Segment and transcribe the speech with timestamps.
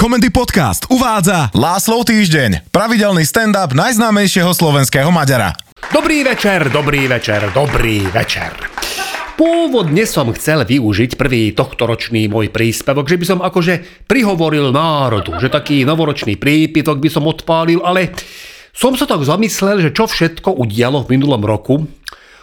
[0.00, 5.52] Komendy Podcast uvádza Láslov týždeň, pravidelný stand-up najznámejšieho slovenského Maďara.
[5.92, 8.48] Dobrý večer, dobrý večer, dobrý večer.
[9.36, 15.52] Pôvodne som chcel využiť prvý tohtoročný môj príspevok, že by som akože prihovoril národu, že
[15.52, 18.16] taký novoročný prípitok by som odpálil, ale
[18.72, 21.84] som sa tak zamyslel, že čo všetko udialo v minulom roku,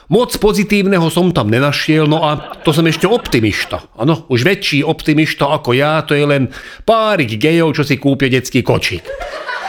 [0.08, 3.92] Moc pozitívneho som tam nenašiel, no a to som ešte optimista.
[4.00, 6.48] Áno, už väčší optimista ako ja, to je len
[6.88, 9.04] párik gejov, čo si kúpia detský kočík.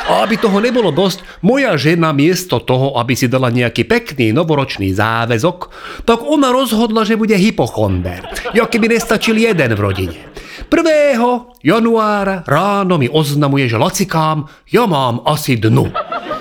[0.09, 4.95] A aby toho nebolo dosť, moja žena miesto toho, aby si dala nejaký pekný novoročný
[4.95, 5.59] záväzok,
[6.07, 8.25] tak ona rozhodla, že bude hypochonder.
[8.55, 10.19] Ja keby nestačil jeden v rodine.
[10.71, 11.67] 1.
[11.67, 15.91] januára ráno mi oznamuje, že lacikám, ja mám asi dnu.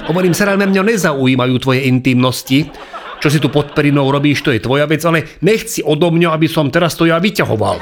[0.08, 2.72] Hovorím, sa mňa nezaujímajú tvoje intimnosti,
[3.18, 6.48] čo si tu pod perinou robíš, to je tvoja vec, ale nechci odo mňa, aby
[6.50, 7.78] som teraz to ja vyťahoval.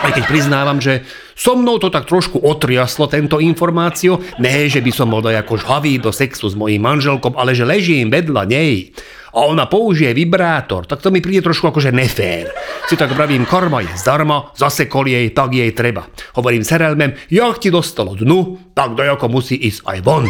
[0.00, 1.04] Aj keď priznávam, že
[1.36, 6.00] so mnou to tak trošku otriaslo tento informáciu, ne, že by som bol ako žhavý
[6.00, 8.96] do sexu s mojím manželkom, ale že ležím vedľa nej
[9.30, 12.50] a ona použije vibrátor, tak to mi príde trošku akože nefér.
[12.90, 16.10] Si tak pravím, korma je zdarma, zase jej, tak jej treba.
[16.34, 20.26] Hovorím serelmem, ja ti dostalo dnu, tak dojako musí ísť aj von.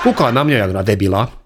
[0.00, 1.39] Kúkala na mňa jak na debila,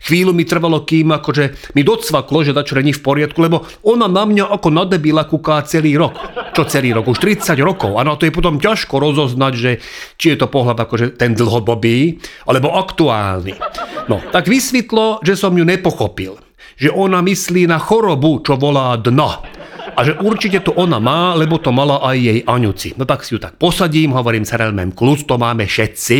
[0.00, 4.24] Chvíľu mi trvalo, kým akože mi docvaklo, že dačo není v poriadku, lebo ona na
[4.24, 6.16] mňa ako na debila kúká celý rok.
[6.56, 7.12] Čo celý rok?
[7.12, 8.00] Už 30 rokov.
[8.00, 9.70] Áno, to je potom ťažko rozoznať, že
[10.16, 12.16] či je to pohľad akože ten dlhodobý,
[12.48, 13.60] alebo aktuálny.
[14.08, 16.40] No, tak vysvetlo, že som ju nepochopil.
[16.80, 19.60] Že ona myslí na chorobu, čo volá dno
[19.96, 22.96] a že určite to ona má, lebo to mala aj jej Aňuci.
[22.96, 26.16] No tak si ju tak posadím, hovorím sa relmem kľud, to máme všetci,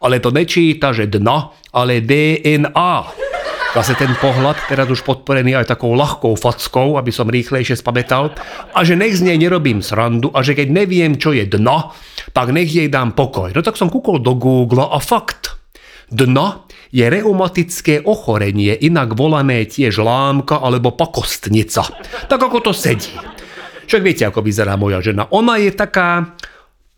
[0.00, 2.92] ale to nečíta, že dno, ale DNA.
[3.70, 8.34] Zase ten pohľad, teraz už podporený aj takou ľahkou fackou, aby som rýchlejšie spamätal,
[8.74, 11.94] a že nech z nej nerobím srandu a že keď neviem, čo je dno,
[12.34, 13.54] tak nech jej dám pokoj.
[13.54, 15.54] No tak som kúkol do Google a fakt.
[16.10, 21.86] Dno je reumatické ochorenie, inak volané tiež lámka alebo pakostnica.
[22.26, 23.14] Tak ako to sedí.
[23.86, 25.30] Však viete, ako vyzerá moja žena.
[25.30, 26.34] Ona je taká,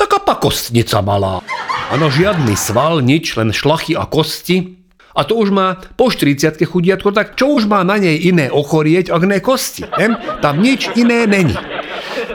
[0.00, 1.44] taká pakostnica malá.
[1.92, 4.80] Áno, žiadny sval, nič, len šlachy a kosti.
[5.12, 9.12] A to už má po 40 chudiatko, tak čo už má na nej iné ochorieť,
[9.12, 9.84] ak ne kosti?
[10.00, 10.16] Ne?
[10.40, 11.52] Tam nič iné není.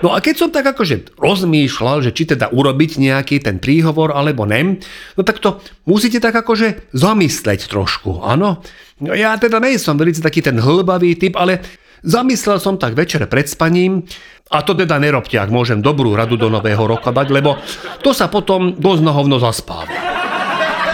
[0.05, 4.45] No a keď som tak akože rozmýšľal, že či teda urobiť nejaký ten príhovor alebo
[4.45, 4.77] nem,
[5.17, 5.57] no tak to
[5.89, 8.61] musíte tak akože zamysleť trošku, áno?
[9.01, 11.65] No ja teda nie som veľmi taký ten hlbavý typ, ale
[12.03, 14.05] zamyslel som tak večer pred spaním,
[14.47, 17.59] a to teda nerobte, ak môžem dobrú radu do nového roka dať, lebo
[17.99, 19.91] to sa potom dosť na hovno zaspáva.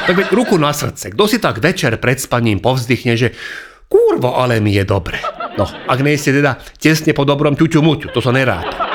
[0.04, 3.32] Tak veď ruku na srdce, kto si tak večer pred spaním povzdychne, že
[3.88, 5.22] kurvo, ale mi je dobre.
[5.54, 8.90] No, ak nie ste teda tesne po dobrom ťuťu muťu, to sa neráta.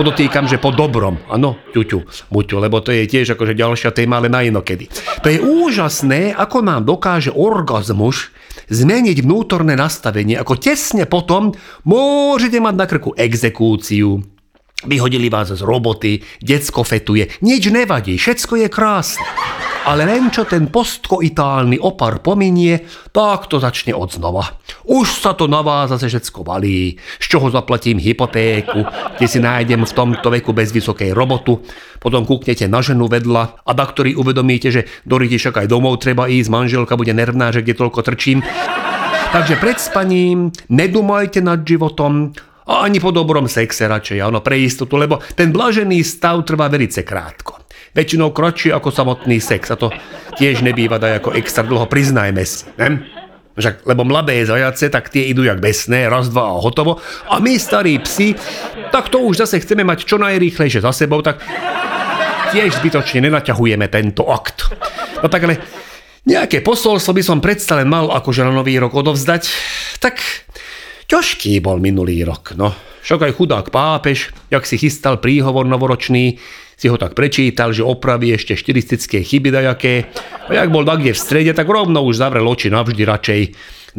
[0.00, 4.32] Podotýkam, že po dobrom, áno, ťuťu muťu, lebo to je tiež akože ďalšia téma, ale
[4.32, 4.88] na inokedy.
[5.20, 8.32] To je úžasné, ako nám dokáže orgazmus
[8.70, 11.54] zmeniť vnútorné nastavenie, ako tesne potom
[11.86, 14.20] môžete mať na krku exekúciu,
[14.84, 19.26] vyhodili vás z roboty, decko fetuje, nič nevadí, všetko je krásne.
[19.80, 22.84] Ale len čo ten postkoitálny opar pominie,
[23.16, 24.60] tak to začne od znova.
[24.84, 28.84] Už sa to na vás zase všetko valí, z čoho zaplatím hypotéku,
[29.16, 31.64] kde si nájdem v tomto veku bez vysokej robotu,
[31.96, 36.28] potom kúknete na ženu vedľa a na ktorý uvedomíte, že do však aj domov treba
[36.28, 38.44] ísť, manželka bude nervná, že kde toľko trčím.
[39.30, 42.36] Takže pred spaním nedumajte nad životom,
[42.70, 47.02] a ani po dobrom sexe radšej, áno, pre istotu, lebo ten blažený stav trvá velice
[47.02, 47.59] krátko
[47.96, 49.90] väčšinou kročí ako samotný sex a to
[50.38, 52.66] tiež nebýva daj ako extra dlho, priznajme si.
[52.78, 53.04] Ne?
[53.60, 57.02] Však, lebo mladé zajace, tak tie idú jak besné, raz, dva a hotovo.
[57.28, 58.38] A my, starí psi,
[58.94, 61.42] tak to už zase chceme mať čo najrýchlejšie za sebou, tak
[62.54, 64.70] tiež zbytočne nenaťahujeme tento akt.
[65.20, 65.60] No tak ale
[66.24, 69.42] nejaké posolstvo by som predsa len mal akože na nový rok odovzdať.
[69.98, 70.22] Tak
[71.10, 72.72] ťažký bol minulý rok, no.
[73.00, 76.36] Však aj chudák pápež, jak si chystal príhovor novoročný,
[76.80, 80.08] si ho tak prečítal, že opraví ešte štilistické chyby dajaké
[80.48, 83.40] a jak bol kde v strede, tak rovno už zavrel oči navždy radšej,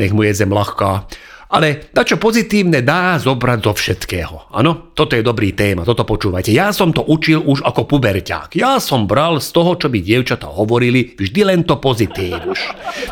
[0.01, 1.05] nech mu je zem ľahká.
[1.51, 4.55] Ale čo pozitívne dá zobrať zo všetkého.
[4.55, 6.50] Áno, toto je dobrý téma, toto počúvajte.
[6.50, 8.57] Ja som to učil už ako puberťák.
[8.57, 12.39] Ja som bral z toho, čo by dievčata hovorili, vždy len to pozitív.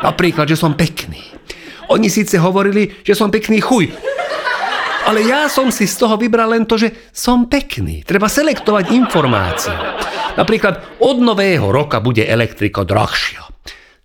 [0.01, 1.21] Napríklad, že som pekný.
[1.93, 3.91] Oni síce hovorili, že som pekný chuj,
[5.09, 8.05] ale ja som si z toho vybral len to, že som pekný.
[8.05, 9.73] Treba selektovať informácie.
[10.37, 13.41] Napríklad od nového roka bude elektriko drahšia.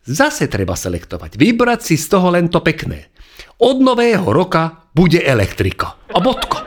[0.09, 1.37] Zase treba selektovať.
[1.37, 3.13] Vybrať si z toho len to pekné.
[3.61, 5.93] Od nového roka bude elektrika.
[6.09, 6.65] A bodko.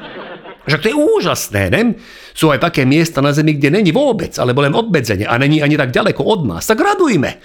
[0.69, 1.97] Však to je úžasné, ne?
[2.37, 5.79] Sú aj také miesta na Zemi, kde není vôbec, alebo len obmedzenie a není ani
[5.79, 6.69] tak ďaleko od nás.
[6.69, 7.41] Tak radujme.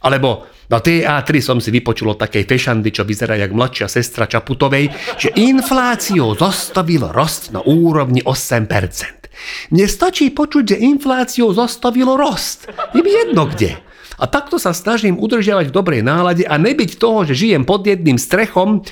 [0.00, 4.92] Alebo na TA3 som si vypočul od takej fešandy, čo vyzerá jak mladšia sestra Čaputovej,
[5.18, 9.22] že infláciu zastavil rost na úrovni 8%.
[9.74, 12.70] Mne stačí počuť, že infláciu zastavilo rost.
[12.94, 13.74] Je mi jedno kde.
[14.22, 18.20] A takto sa snažím udržiavať v dobrej nálade a nebyť toho, že žijem pod jedným
[18.20, 18.86] strechom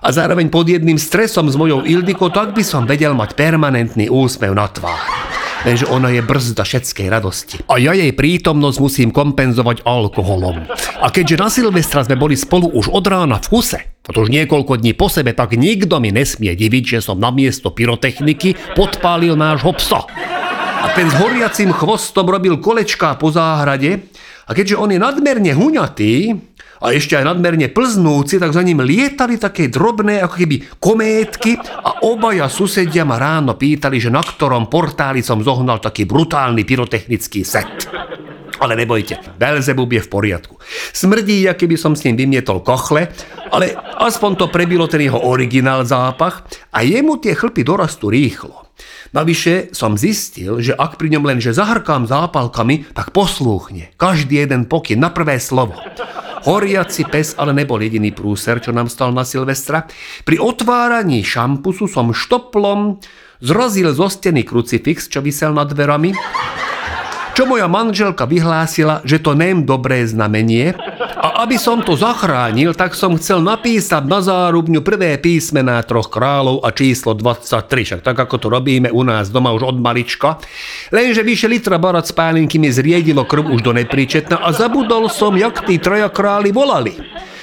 [0.00, 4.56] a zároveň pod jedným stresom s mojou Ildikou, tak by som vedel mať permanentný úsmev
[4.56, 5.29] na tvár
[5.64, 7.56] lenže ona je brzda všetkej radosti.
[7.68, 10.68] A ja jej prítomnosť musím kompenzovať alkoholom.
[11.00, 14.32] A keďže na Silvestra sme boli spolu už od rána v kuse, a to už
[14.32, 19.38] niekoľko dní po sebe, tak nikto mi nesmie diviť, že som na miesto pyrotechniky podpálil
[19.38, 20.08] nášho psa.
[20.80, 24.08] A ten s horiacim chvostom robil kolečká po záhrade
[24.48, 26.34] a keďže on je nadmerne huňatý,
[26.80, 32.00] a ešte aj nadmerne plznúci, tak za ním lietali také drobné ako keby kométky a
[32.08, 37.84] obaja susedia ma ráno pýtali, že na ktorom portáli som zohnal taký brutálny pyrotechnický set.
[38.60, 40.60] Ale nebojte, Belzebub je v poriadku.
[40.92, 43.08] Smrdí, aké by som s ním vymietol kochle,
[43.48, 48.68] ale aspoň to prebilo ten jeho originál zápach a jemu tie chlpy dorastú rýchlo.
[49.16, 53.96] Navyše som zistil, že ak pri ňom len že zahrkám zápalkami, tak poslúchne.
[53.96, 55.74] Každý jeden pokyn na prvé slovo.
[56.46, 59.84] Horiaci pes ale nebol jediný prúser, čo nám stal na Silvestra.
[60.24, 63.00] Pri otváraní šampusu som štoplom
[63.44, 66.12] zrozil zo steny krucifix, čo vysel nad dverami
[67.40, 70.76] čo moja manželka vyhlásila, že to nem dobré znamenie
[71.16, 76.62] a aby som to zachránil, tak som chcel napísať na zárubňu prvé písmená troch kráľov
[76.62, 80.38] a číslo 23, však tak ako to robíme u nás doma už od malička.
[80.94, 85.66] Lenže vyše litra barat spálinky mi zriedilo krv už do nepríčetna a zabudol som, jak
[85.66, 86.94] tí traja králi volali.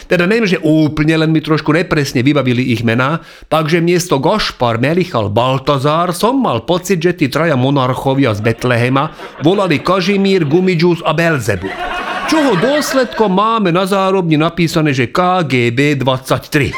[0.08, 3.20] Teda neviem, že úplne, len mi trošku nepresne vybavili ich mená,
[3.52, 9.12] takže miesto Gašpar, Melichal, Baltazár som mal pocit, že tí traja monarchovia z Betlehema
[9.44, 11.97] volali Kažimír, Gumidžus a Belzebu.
[12.28, 16.76] Čoho dôsledkom máme na zárobni napísané, že KGB 23.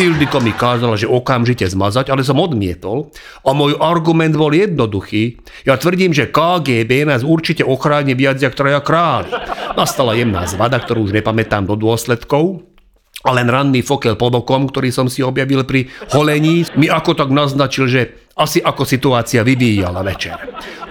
[0.00, 3.12] Ildiko mi kázala, že okamžite zmazať, ale som odmietol
[3.44, 5.36] a môj argument bol jednoduchý.
[5.68, 9.28] Ja tvrdím, že KGB nás určite ochráni viac jak traja králi.
[9.76, 12.64] Nastala jemná zvada, ktorú už nepamätám do dôsledkov,
[13.26, 17.34] a len ranný fokel pod okom, ktorý som si objavil pri holení, mi ako tak
[17.34, 18.00] naznačil, že
[18.36, 20.36] asi ako situácia vyvíjala večer.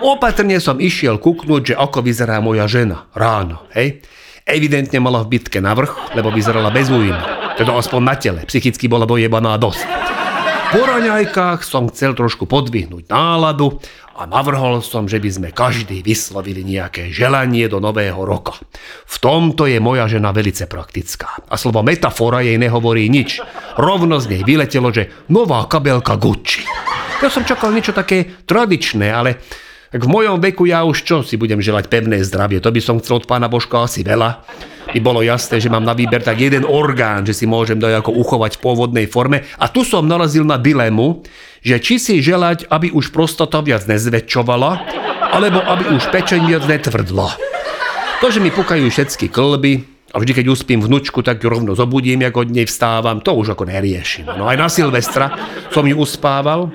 [0.02, 4.02] Opatrne som išiel kuknúť, že ako vyzerá moja žena ráno, hej.
[4.46, 7.18] Evidentne mala v bitke navrh, lebo vyzerala bez újmy.
[7.58, 8.42] Teda aspoň na tele.
[8.46, 9.86] Psychicky bola dojebaná dosť.
[10.70, 13.82] Po raňajkách som chcel trošku podvihnúť náladu
[14.18, 18.58] a navrhol som, že by sme každý vyslovili nejaké želanie do nového roka.
[19.06, 21.42] V tomto je moja žena velice praktická.
[21.50, 23.42] A slovo metafora jej nehovorí nič.
[23.82, 26.66] Rovno z nej vyletelo, že nová kabelka Gucci.
[27.24, 29.40] Ja som čakal niečo také tradičné, ale
[29.96, 33.24] v mojom veku ja už čo si budem želať pevné zdravie, to by som chcel
[33.24, 34.44] od pána Božka asi veľa
[34.96, 38.56] mi bolo jasné, že mám na výber tak jeden orgán, že si môžem dojako uchovať
[38.56, 39.44] v pôvodnej forme.
[39.60, 41.26] A tu som narazil na dilemu,
[41.66, 44.72] že či si želať, aby už prostata viac nezväčšovala,
[45.36, 47.28] alebo aby už pečeň viac netvrdla.
[48.24, 49.84] To, že mi pukajú všetky klby,
[50.16, 53.52] a vždy, keď uspím vnúčku, tak ju rovno zobudím, ako od nej vstávam, to už
[53.52, 54.24] ako neriešim.
[54.24, 55.28] No aj na Silvestra
[55.76, 56.72] som ju uspával,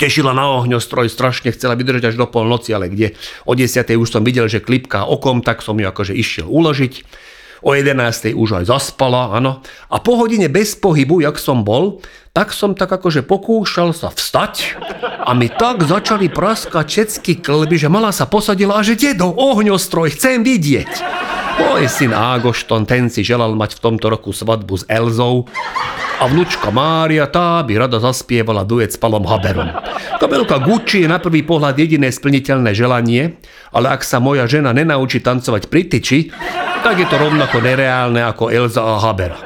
[0.00, 3.12] tešila na ohňostroj, strašne chcela vydržať až do polnoci, ale kde
[3.44, 3.84] o 10.
[4.00, 7.28] už som videl, že klipká okom, tak som ju akože išiel uložiť
[7.60, 8.32] o 11.
[8.36, 9.60] už aj zaspala, áno.
[9.92, 12.00] A po hodine bez pohybu, jak som bol,
[12.30, 14.78] tak som tak akože pokúšal sa vstať
[15.26, 20.14] a mi tak začali praskať všetky klby, že mala sa posadila a že dedo, ohňostroj,
[20.14, 20.92] chcem vidieť.
[21.60, 25.44] Môj syn Ágošton, ten si želal mať v tomto roku svadbu s Elzou
[26.16, 29.68] a vnúčka Mária tá by rada zaspievala duet s Palom Haberom.
[30.16, 33.40] Kabelka Gucci je na prvý pohľad jediné splniteľné želanie,
[33.74, 36.18] ale ak sa moja žena nenaučí tancovať pri tyči,
[36.80, 39.36] tak je to rovnako nereálne ako Elza a Habera.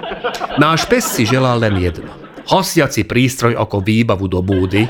[0.56, 2.10] Náš pes si želá len jedno.
[2.44, 4.86] Hasiaci prístroj ako výbavu do búdy,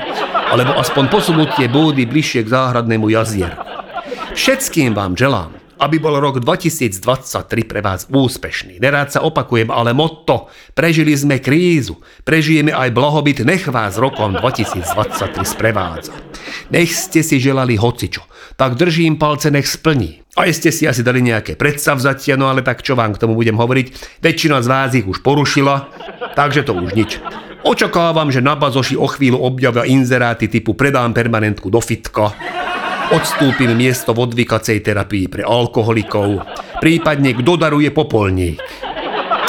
[0.51, 3.57] alebo aspoň posunutie búdy bližšie k záhradnému jazieru.
[4.35, 7.01] Všetkým vám želám, aby bol rok 2023
[7.67, 8.79] pre vás úspešný.
[8.79, 15.43] Nerád sa opakujem, ale motto, prežili sme krízu, prežijeme aj blahobyt, nech vás rokom 2023
[15.43, 16.15] sprevádza.
[16.71, 18.23] Nech ste si želali hocičo,
[18.55, 20.23] tak držím palce, nech splní.
[20.35, 23.55] A ste si asi dali nejaké predsavzatia, no ale tak čo vám k tomu budem
[23.55, 25.87] hovoriť, väčšina z vás ich už porušila,
[26.35, 27.23] takže to už nič.
[27.65, 32.35] Očakávam, že na bazoši o chvíľu objavia inzeráty typu predám permanentku do fitka,
[33.13, 36.41] Odstúpim miesto v odvykacej terapii pre alkoholikov,
[36.81, 38.57] prípadne kto daruje popolník.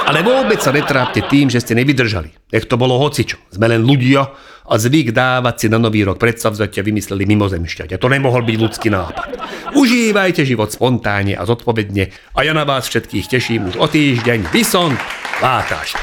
[0.07, 2.53] Ale vôbec sa netrápte tým, že ste nevydržali.
[2.53, 3.43] Nech to bolo hocičo.
[3.51, 4.23] Sme len ľudia
[4.67, 7.99] a zvyk dávať si na nový rok predsavzatia vymysleli mimozemšťania.
[7.99, 9.29] To nemohol byť ľudský nápad.
[9.75, 14.53] Užívajte život spontánne a zodpovedne a ja na vás všetkých teším už o týždeň.
[14.55, 15.01] Vysont,
[15.43, 15.97] látáš.